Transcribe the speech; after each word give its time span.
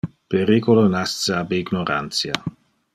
Periculo 0.33 0.85
nasce 0.95 1.31
ab 1.41 1.51
ignorantia. 1.61 2.33